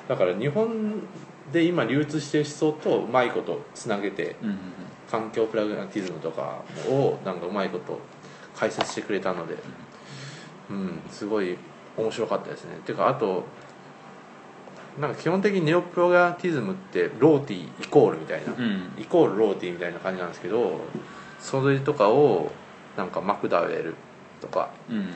[0.09, 1.03] だから日本
[1.53, 4.59] で今流通してる思想とうまいことつなげてうんうん。
[5.11, 7.99] 環境プラグマティズムとかをなんかうまいこと
[8.57, 9.61] 解説してくれたので、うん、
[11.11, 11.57] すごい
[11.97, 12.77] 面白かったですね。
[12.87, 13.45] てかあと
[15.01, 18.63] なんか基本的にネオプログラマティズムってローティーイコールみたいな、うん。
[18.63, 20.81] うんイコールローティーみたいな感じなんですけど
[21.41, 22.53] それとかを
[22.97, 23.95] なんかマクダウェル
[24.41, 25.15] とかうん。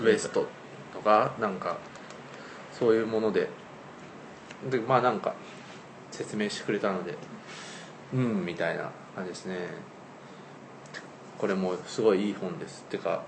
[0.00, 0.46] ウエスト
[0.92, 1.76] とかなんか
[2.72, 3.48] そういうもので
[4.70, 5.34] でまあなんか
[6.10, 7.14] 説明してくれたので
[8.14, 9.56] うんみたいな感じですね。
[11.38, 12.84] これもすごいいい本です。
[12.84, 13.22] てか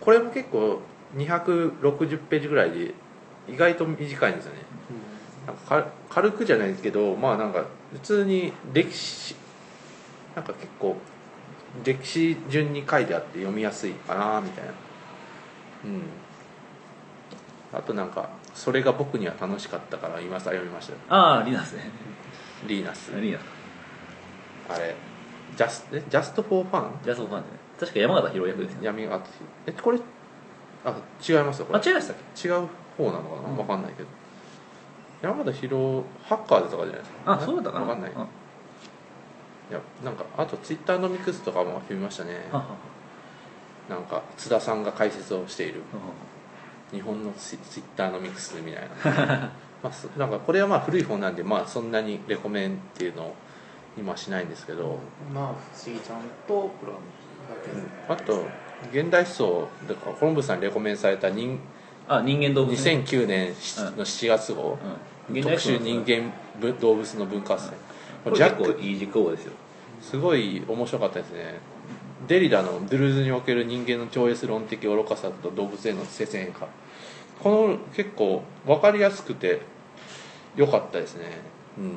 [0.00, 0.80] これも結構
[1.16, 2.94] 260ページぐらいで
[3.48, 4.60] 意外と短いんですよね。
[5.46, 9.36] なんかか軽くじゃないですけどまあなんか普通に歴史
[10.34, 10.96] なんか結構
[11.84, 14.70] 歴史順に書いてあって読みやすいかなみたいな。
[15.84, 16.02] うん。
[17.72, 20.98] あとなんかそれが僕には楽しかったから今さ読みましたよ。
[21.08, 21.90] ああリーナですね。
[22.66, 23.12] リーナス。
[23.20, 23.40] リーナ
[24.74, 24.94] あれ
[25.56, 28.86] ジャスえ Just for Fun？Just for Fun ですね確か山形浩生訳ですよね。
[28.86, 29.20] 闇が
[29.66, 29.98] えこれ
[30.84, 30.94] あ
[31.26, 31.78] 違いますよこれ。
[31.78, 32.48] あ違いましたっけ？
[32.48, 33.56] 違う方なのかな、うん。
[33.56, 34.08] わかんないけど。
[35.22, 37.32] 山田博ハッカーズとかじゃないですか？
[37.32, 37.86] あそうだったかな。
[37.86, 38.12] わかんない。
[38.14, 38.26] あ
[39.70, 42.48] いやなんかあとツイッターノミクスとかも読みましたね。
[42.52, 42.66] はは
[43.88, 45.80] なんか津田さんが解説をしている。
[45.92, 46.00] は
[46.92, 49.50] 日本のツイツイッターノミクスみたいな。
[49.82, 53.34] まあそなんかこれはまあ古い本なんでまあそんなにレコメンっていうのを
[53.98, 54.98] 今しないんですけど、
[55.34, 55.50] まあ不
[55.88, 56.98] 思議ちゃんとプラム
[58.08, 58.46] あと
[58.92, 61.58] 現代思想だからコロンブスさんにレコメンされた人
[62.06, 63.02] あ人間動物ね。
[63.06, 63.48] 2009年
[63.96, 64.78] の7月号、
[65.30, 65.42] うん。
[65.42, 67.72] 特集人間ぶ動物の文化祭。
[68.22, 68.62] これジャック。
[68.62, 69.52] 結構いいですよ。
[70.02, 71.54] すごい面白かったですね。
[72.28, 76.68] デリダのドゥルーズにおける人間の超越論的愚かさと動物への接戦化。
[77.42, 79.62] この結構分かりやすくて
[80.56, 81.38] 良かったですね。
[81.78, 81.84] うん。
[81.84, 81.94] うん。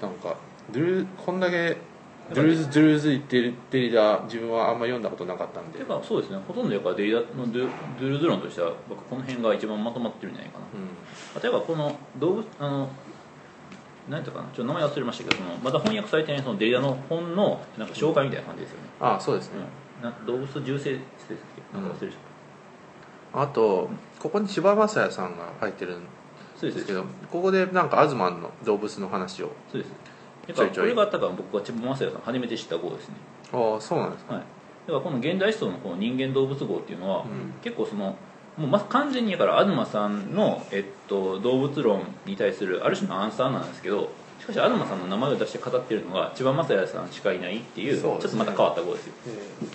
[0.00, 0.36] なんか
[0.72, 1.76] ドゥルこんだけ
[2.30, 5.78] ドゥルーズドゥルーズ言ってるデリダ自分はあんま読んだことなかったんで。
[5.78, 6.38] てかそうですね。
[6.46, 7.68] ほとんどやっぱデリダのドゥ
[8.00, 10.64] ドゥルズ論としては僕この辺が一番まとまってるんじゃないかな。
[11.38, 12.88] う例えばこの動物あの
[14.08, 14.48] 何ていうかな。
[14.48, 19.60] ちょっと名前忘れましたけどそのまだ翻訳されてないそのデリダの本のなんか紹介みたいな感じですよね、んあそうですね、
[20.02, 22.32] うん、な動物重生ですっけなんか忘れちゃっ
[23.34, 26.08] あとここに柴雅也さんが入ってるんた、
[26.56, 26.74] そうです。
[26.76, 29.92] ですけどここでなんかアズマンの動物の話をそうです
[30.48, 33.14] だからこれがあったから僕は千葉雅也さん初めて知った号ですね。
[33.52, 34.42] ああそうなんですか、はい。
[34.42, 37.54] だからこの現代思想のこの人間動物号っていうのは、うん。
[37.62, 38.16] 結構その
[38.56, 48.00] もうま完全にだから東さんの、えっと、動物論に対するある種のアンサーなんですけどしかし東さんの名前を出して語ってるのが千葉雅也さんしかいないっていうね。
[48.02, 49.12] ちょっとまた変わった号ですよ。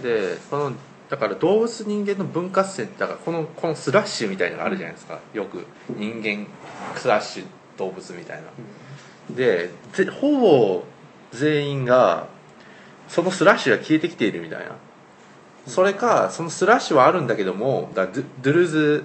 [0.03, 0.73] でこの
[1.10, 5.19] だから動物人間の分割線だからこのこのスラッシュみたいなのがあるじゃないですか。
[5.34, 6.45] よく人間
[6.95, 7.45] スラッシュ
[7.77, 8.43] 動物みたいな
[9.30, 10.84] でぜほぼ
[11.32, 12.28] 全員が
[13.08, 14.76] そのスラッシュが消えてきているみたいな。
[15.68, 19.04] それかそのスラッシュはあるんだけどもだドゥルーズ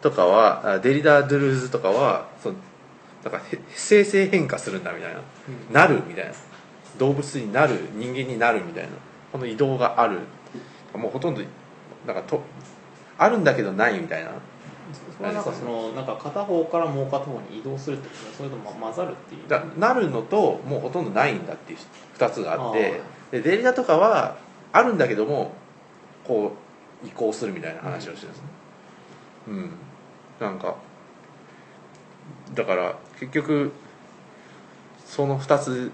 [0.00, 2.54] とかはあデリダ・ドゥルーズとかはその
[3.24, 5.20] だからへ生成変化するんだみたいな。
[5.72, 6.32] なるみたいな。
[6.98, 8.90] 動物になる人間になるみたいな。
[9.32, 10.20] この移動がある。
[10.94, 11.40] もうほとんど
[12.06, 12.42] なんかと
[13.18, 14.32] あるんだけどないみたいな
[15.16, 19.48] それはなんかそのなんか片方からもう片方に移動するってことねそれとも混ざるっていう。
[19.48, 21.78] だなるのともうほとんどないんだっていう
[22.18, 24.36] 2つがあってあでデリダとかは
[24.72, 25.52] あるんだけども
[26.24, 26.52] こ
[27.04, 28.44] う移行するみたいな話をしてるんですね。
[29.48, 29.70] うん、
[30.40, 30.76] なんか
[32.54, 33.72] だから結局
[35.04, 35.92] その2つ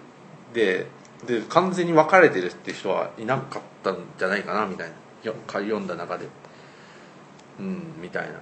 [0.53, 0.87] で
[1.27, 4.95] で完全に分かれてるって人はいなかったんじゃないかなみたいな。
[5.25, 6.27] よ読んだ中で。
[7.59, 8.35] うんみたいな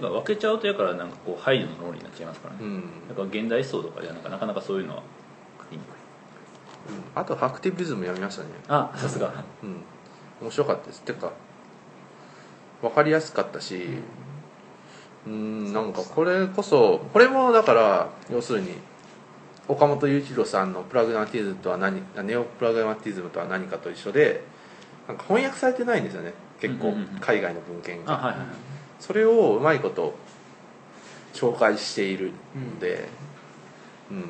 [0.00, 2.82] なんか分けちゃうとやからなんかこう配慮の論理になっちゃいますからね、うん、
[3.14, 5.02] から現代思想とかではなんかなかなかそういうのは
[5.60, 5.84] 書きにくい。
[7.14, 8.48] あとハクティビズム読みましたね。
[8.68, 9.32] あさすが。
[9.62, 9.82] うん。
[10.42, 11.02] 面白かったです。
[11.02, 11.32] てか
[12.82, 13.86] 分かりやすかったし
[15.26, 15.72] うん。
[15.72, 18.72] なんかこれこそこれもだから要するに
[19.66, 24.44] 岡本雄一郎さんのプラグマティズムとは何ネオプラグマティズムとは何かと一緒で
[25.08, 26.34] なんか翻訳されてないんですよね。
[26.60, 27.06] 結構うんうんうん。
[27.20, 28.73] 海外の文献が、あはいはいはい
[29.06, 30.14] それをうまいこと
[31.34, 33.06] 紹介しているので
[34.10, 34.24] うん、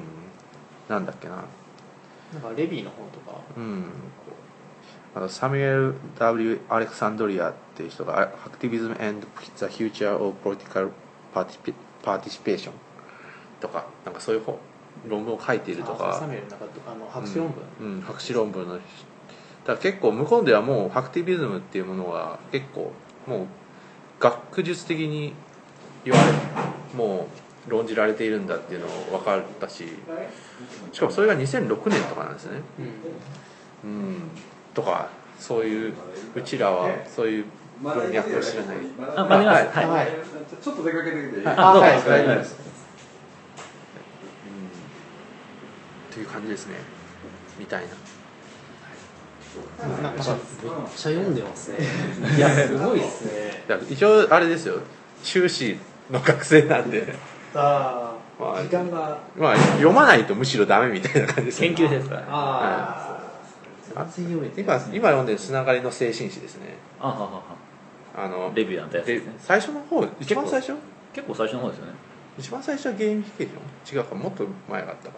[0.89, 1.45] なんだっけな。
[2.33, 3.41] なんかレビーの本とか。
[3.57, 3.85] うん。
[5.15, 9.25] あのサミュエル・ W・ アレクサンドリアっていう人が「Activism and
[9.57, 10.91] the Future of Political
[11.33, 12.73] Partici- Participation」
[13.61, 14.59] とかなんかそういう本
[15.07, 16.11] 論文を書いているとか。
[16.11, 16.59] あサミュエルなん。
[16.59, 18.83] かあの博士論文、うん、博士論文のだか
[19.67, 22.93] ら結構向こうではもうハクティビズムっていうものが結構
[23.29, 23.47] もう
[24.25, 25.35] 学術的に
[26.03, 26.33] 言われ
[26.97, 27.29] も
[27.69, 29.85] う論じられているんだっていうのを分かったし
[30.93, 32.61] しかもそれが2006年とかなんですね。
[33.85, 33.91] うん。
[33.91, 34.23] うん
[34.73, 35.09] とか
[35.39, 35.95] そういう
[36.35, 37.45] うちらはそういう
[37.83, 38.77] 文脈を知らない。
[39.17, 39.77] あ間に合います。
[39.77, 39.87] はい。
[39.89, 40.09] はい、はい
[40.63, 42.01] ちょっと出かけてきていいあどうぞはい。
[42.01, 42.57] 大丈夫です
[46.13, 46.77] という感じですね。
[47.59, 47.89] みたいな。
[50.03, 50.37] なんかめっちゃ
[50.97, 51.79] 読んでますね。
[52.37, 54.81] いやすごいっすねだから一応あれですよ。
[55.22, 55.79] 修士
[56.11, 57.14] の学生なんで。
[57.55, 59.18] あまあ時間が。
[59.37, 61.68] まあ読まないとむしろダメみたいな感じですね。
[61.68, 62.27] 研究生ですからね。
[62.31, 63.20] あ
[63.96, 64.44] あ今
[64.92, 66.77] 今読んでる「つながりの精神史」ですね。
[67.00, 67.42] あははは。
[68.16, 69.35] あのレビューなんたやつでですね。
[69.38, 70.74] 最初の方一番最初？
[71.12, 71.92] 結構最初の方ですよね。
[72.38, 74.14] 一番最初はゲーミフィケーション違うか。
[74.14, 75.14] もっと前があったか。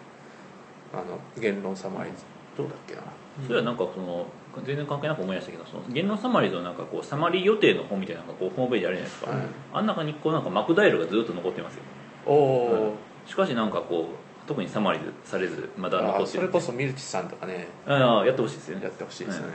[0.95, 2.25] あの言論サマリーズ。
[2.57, 3.03] どうだっけな。
[3.47, 4.27] それはなんかその
[4.65, 9.41] 全然関係なく思い出したけどその言論サマリーズのなんかこうサマリー予定の本みたいなのがこうホームページあるじゃないですか、はい
[9.75, 11.83] あん中にこうなんかマクダイルがずっと残ってますよ。
[12.27, 12.95] おお
[13.27, 16.27] しかしなんかこう特にサマリーズされずまだ残ってる。
[16.29, 17.67] それこそミルチさんとかね。
[17.87, 18.85] ああやってほしいですよね。
[18.85, 19.53] やってほしいですよね、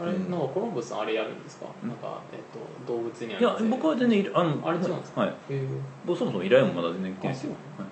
[0.00, 1.66] あれなんかコロンブスさんあれやるんですか？
[1.82, 2.40] なんかえっ
[2.86, 5.22] と動物にいや僕は全然あのあれ違うんですか？
[5.22, 5.34] はい。
[6.04, 7.52] 僕そもそも依頼もまだ全然来てないですよ。
[7.78, 7.90] あはい。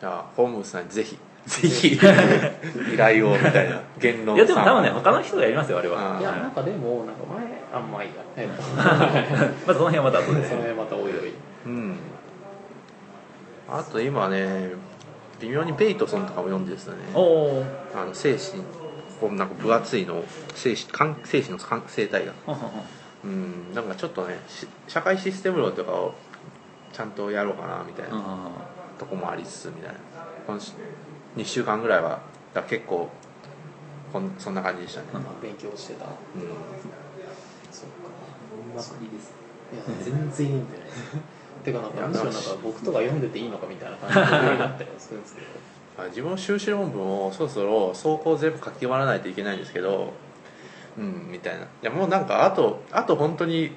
[0.00, 1.98] じゃあホームズさんにぜひぜひ。
[2.92, 6.18] 依頼をみたいな言論いやでも多分ね他の人がやりますよあれは。
[6.20, 8.62] いやなんかでもなんか前あんま あいいやえっと
[9.66, 11.32] まずその辺はまた後でその辺またおいおい。
[11.66, 11.96] うん。
[13.68, 14.72] あと今ね
[15.40, 16.94] 微妙にベイトソンとかも読んでですね。
[17.14, 17.16] あ
[18.04, 18.62] の精神
[19.20, 20.22] こうなんか分厚いの
[20.54, 22.32] 精神関精神の関生態が
[23.24, 23.74] うん。
[23.74, 26.14] なんかちょっとねし社会システム論とかを
[26.92, 28.50] ちゃんとやろうかなみたいな
[28.98, 29.98] とこもありつつみたいな
[31.36, 32.20] 2週間ぐらいは
[32.54, 33.08] だ結構
[34.12, 36.04] こんそんな感じでしたね、まあ勉強してた。
[36.04, 36.10] うん。
[37.70, 38.76] そうか。
[38.76, 38.84] なん。
[38.84, 39.32] かいいです。
[39.72, 40.88] いや全然読んでない
[41.64, 45.46] てかなんかむしろなんか僕とか読んでていいのかみたいな感じになったりはするん ですけど
[46.02, 50.12] あ自分の修士論文をそろそろ走行全部書き終わらないといけないんですけど
[50.98, 51.60] うんみたいな。
[51.60, 53.70] いやもうなんかあとあと本当に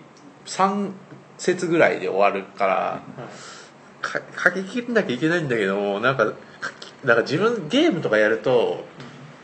[0.48, 0.92] 3
[1.38, 4.02] 節ぐらいで終わるからはい。
[4.02, 8.86] か書き切んなきゃいけないんだけどもなんか書きだから自分ゲームとかやると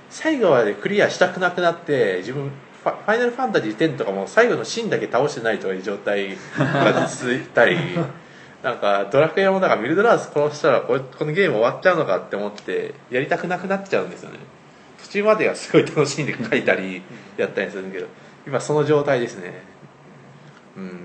[0.10, 2.52] 最後までクリアしたくなくなって自分
[2.84, 7.78] ファファイナルファンタジー10とかも最後のシーンだけ倒してないという状態が続いたり。
[8.64, 14.40] なんかドラクエもだからミルドラース殺したらこれこのゲーム終わっちゃうのかって思ってやりたくなくなっちゃうんですよね。
[15.02, 17.02] 途中まではすごい楽しんで書いたり
[17.38, 18.08] やったりするんだけど
[18.46, 19.64] 今その状態ですね。
[20.76, 21.00] うん。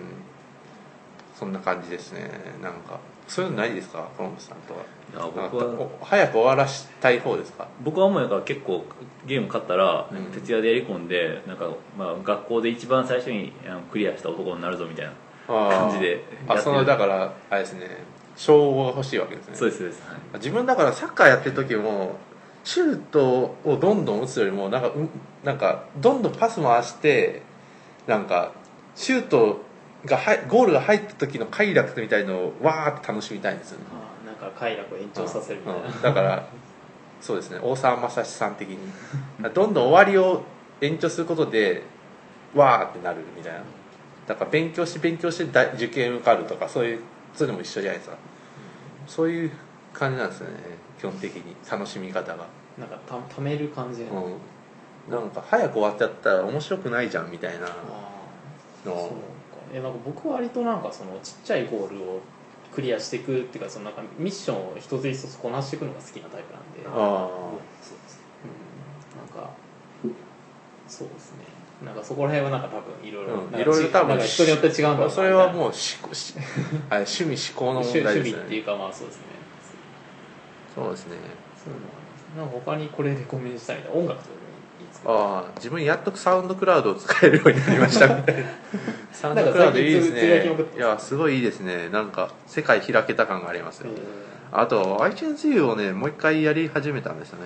[1.39, 2.29] そんな感じですね。
[2.61, 4.09] なんかそういうのないですか？
[4.17, 4.81] コロンブスさんとは
[5.23, 5.65] 僕は
[6.01, 7.69] お早く終わらしたい方ですか？
[7.83, 8.85] 僕は思うやから結構
[9.27, 10.25] ゲーム勝ったらうん。
[10.33, 13.53] 徹夜でやり込んでなんか、まあ、学校で一番最初に
[13.91, 15.13] クリアした男になるぞみたいな
[15.47, 16.59] 感じでやってる。
[16.59, 17.89] あそのだからあれですね
[18.37, 19.57] 称号が欲しいわけですね。
[19.57, 20.19] そうですそうです、はい。
[20.35, 22.17] 自分だからサッカーやってる時も
[22.65, 25.09] シュートをどんどん打つよりもなんかうん
[25.45, 27.43] なんかどんどんパス回して
[28.07, 28.53] なんか
[28.95, 29.61] シュート
[30.07, 33.85] が入ゴールが入った時の快楽みたいのをわーって楽しみたいんですよね
[34.59, 35.87] 快楽を延長させるみたいな。
[35.87, 36.49] うんだから
[37.21, 37.59] そうですね。
[37.63, 38.79] 大沢雅史さん的に。
[39.55, 40.43] どんどん終わりを
[40.81, 41.83] 延長することで
[42.55, 43.61] わーってなるみたいな。
[44.27, 47.01] だから勉強して勉強して大受験受かるとかそういう
[47.35, 48.17] そういうのも一緒じゃないですか。
[49.07, 49.51] そういう
[49.93, 50.57] 感じなんですよね。
[50.99, 51.57] 基本的に。
[51.71, 52.47] 楽しみ方が、
[52.79, 54.39] なんかたためる感じの、
[55.09, 57.73] うん、なんか早く終わっちゃったら面白くないじゃんみたいなあー
[58.85, 59.01] そうか。
[59.01, 59.13] の
[59.73, 62.21] えなんか僕は割となんかそのちっちゃいゴールを
[62.75, 66.87] クリアしていくっていうかそのなんかミッションを一つ一つこなしていくのが好きなタイプなんで。
[66.87, 67.65] あうん
[69.17, 69.51] なんか
[70.89, 71.45] そうですね。
[71.85, 76.35] なんかそこら辺はなんか多分いろいろいろいろ多分人によって違うんだろうなそれはうもうしし
[76.91, 78.31] あ趣味思考の問趣題ですね。
[78.31, 79.25] 趣味っていうかまあそうですね。
[80.75, 81.17] そうですね。
[81.57, 84.35] そうなんか他にこれレコメンしたいみたいな音楽とか
[85.07, 88.07] ああ自分やっとサウンドクラウドを使えるようになりました。
[88.09, 88.43] みたいな
[89.13, 90.47] サウンドクラウドいいですね。
[90.77, 91.89] いやすごいいいですね。
[91.91, 93.91] なんか世界開けた感がありますよ、
[94.53, 97.45] あと iTunes U をねもう一回やり始めたんですよね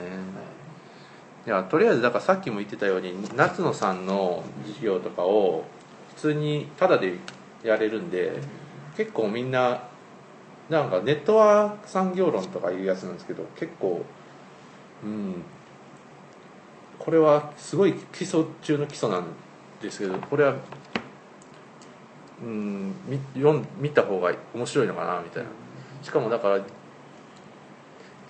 [1.47, 5.64] いやとりあえずだからさっきも言ってたように夏野さんの授業とかを
[6.14, 7.14] 普通にタダで
[7.62, 8.41] やれるんで
[8.97, 9.85] 結構みんな
[10.68, 14.05] なんかネットワーク産業論とかいうやつなんですけど結構
[15.03, 15.43] うん
[16.99, 19.24] これはすごい基礎中の基礎なん
[19.80, 20.55] ですけどこれは
[22.42, 23.18] うん見
[23.78, 25.49] 見た方が面白いのかなみたいな。
[26.03, 26.61] しかもだから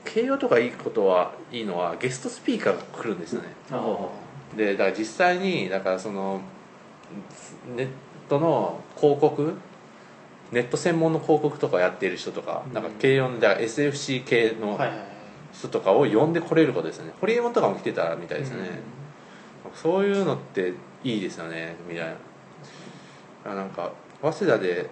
[0.05, 3.49] 形容とかいいことはいいのはゲストスピーカーが来るんですよね。
[3.71, 4.09] あ
[4.57, 6.41] でだから実際にだからその
[7.77, 7.89] ネッ
[8.29, 9.55] トの広告
[10.51, 12.73] ネット専門の広告とかやっている人とか、うん。
[12.73, 15.08] なんか軽音で SFC 系のはいはい
[15.53, 17.13] 人とかを呼んでこれることですね。
[17.21, 18.81] ホリエモンとかも来てたみたいですね、
[19.75, 22.07] そういうのっていいですよねみたい
[23.45, 23.53] な。
[23.53, 24.91] あなんか早稲田で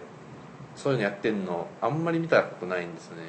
[0.74, 3.22] そういうのやってんのあんまり見たことないんですよね。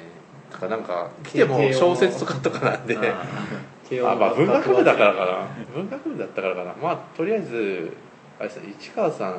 [0.50, 2.96] だからなんか来ても小説とかとかなんで。
[2.96, 5.48] あまあ文学部だからかな。
[5.74, 6.74] 文学部だったからかな。
[6.74, 7.92] まあとりあえず
[8.38, 9.32] あれ市川さん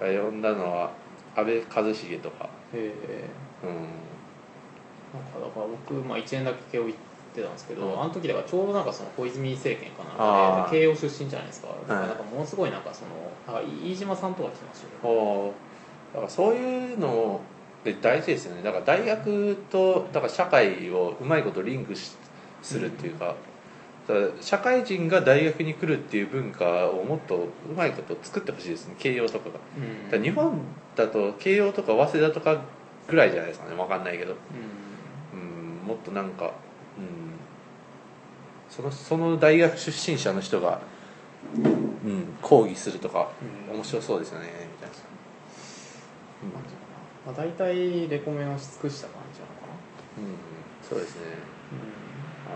[0.00, 0.90] が呼んだのは
[1.36, 1.58] 安倍
[1.92, 2.48] 一茂とか。
[2.72, 3.24] へえ
[3.64, 4.11] うん
[5.14, 6.94] なんかだから僕、まあ、1年だけ慶応行っ
[7.34, 8.00] てたんですけど、うん。
[8.00, 10.64] あの時だからちょうどなんかその小泉政権かなんあー。
[10.66, 11.68] かで慶応出身じゃないですか。
[11.88, 15.20] だからなんかものすごいなんかそのなんか飯島さんとか来てましたよね。
[15.20, 15.52] お
[16.14, 17.40] だからそういうの
[17.82, 18.62] って大事ですよね。
[18.62, 22.16] だから大学とだから社会をうまいことリンクし
[22.62, 23.34] するっていうか,、
[24.06, 28.94] だから社会人が大学に来るっていう文化をもっとうまいこと作ってほしいですね。
[28.98, 29.56] 慶応とかが。
[29.76, 30.04] うん。
[30.04, 30.58] だから日本
[30.94, 32.60] だと慶応とか早稲田とか
[33.08, 33.74] ぐらいじゃないですかね。
[33.74, 34.32] 分かんないけど。
[34.32, 34.81] ううん
[35.92, 36.52] もっとなんか、うん、
[38.70, 40.80] そのその大学出身者の人が、
[41.54, 43.30] うん、講義するとか
[43.68, 43.76] うん。
[43.76, 44.96] 面白そうですよねみたいな、
[47.26, 49.72] まあ、大体レコメンをし尽くした感じなのかな。
[50.18, 50.34] うん、
[50.88, 51.26] そうですね。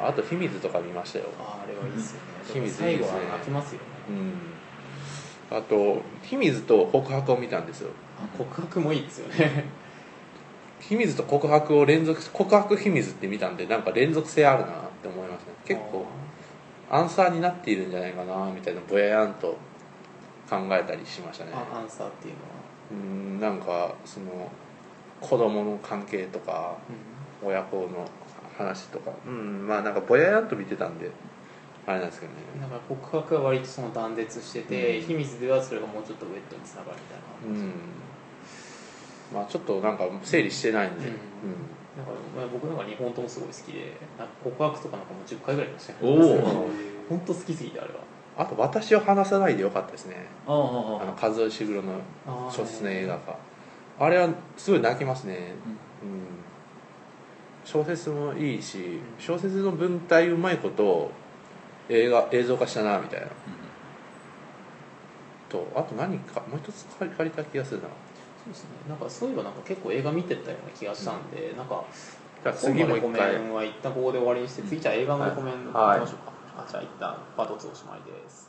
[0.01, 0.09] うん。
[0.09, 1.27] あと秘密とか見ましたよ。
[1.39, 2.21] ああれはいいっすよね。
[2.55, 3.19] 秘密最後ですね。
[3.19, 3.87] は泣きますよね。
[4.09, 5.59] うん。
[5.59, 7.91] あと秘密と告白を見たんですよ。
[8.19, 9.65] あ告白もいいですよね
[10.89, 14.73] 秘密と告白を連続告白秘密って見たんでなんか連続性あるなっ
[15.03, 15.57] て思いましたね。
[15.65, 16.07] 結構
[16.91, 19.57] アンサーになっているんじゃないかなみたいなぼややんと
[20.49, 21.51] 考えたりしましたね。
[21.55, 22.47] あアンサーっていうのは、
[22.93, 24.27] うんなんかその
[25.21, 26.77] 子供の関係とか
[27.43, 28.07] 親子の
[28.57, 29.11] 話とか。
[29.27, 31.11] うんまあなんかぼややんと見てたんで
[31.87, 32.39] あれなんですけどね。
[32.61, 35.07] なんか告白は割とその断絶してて、うん。
[35.07, 37.73] 秘密ではそれがもうちょっとウェットにつながるみたいなうん
[39.33, 41.05] まあちょっとなんか整理してないんで、うん。
[41.05, 41.13] うん。
[41.97, 43.97] なんかまあ僕なんか2本ともすごい好きで
[44.45, 46.71] 告白とかなんかもう10回ぐらい見ましたよおお
[47.09, 48.01] 本当好きすぎてあれは。
[48.39, 50.27] あと「私を話さないでよかったですね。
[50.47, 51.95] あの和尾石黒の
[52.51, 53.37] 小説の映画化。
[53.99, 55.55] あれはすごい泣きますね、
[56.03, 56.27] うん、
[57.65, 61.11] 小説もいいし小説の文体うまいこと
[61.89, 63.29] 映画映像化したなみたいな。
[65.49, 67.89] とあと何かもう一つ借りた気がするな
[68.47, 68.71] そうですね。
[68.89, 71.85] なんかそういえばなんか結構映画見てたような気がしたんで、なんか
[72.43, 75.67] じゃあ次もう一今回のレコメンは一旦ここで終わりにして次じゃあ映画のレコメンい。
[75.67, 78.46] きましょうか、あじゃあ一旦パート2おしまいです